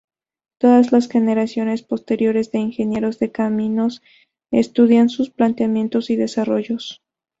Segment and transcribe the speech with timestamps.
[0.57, 4.01] Todas las generaciones posteriores de ingenieros de caminos
[4.49, 7.03] estudian sus planteamientos y desarrollos.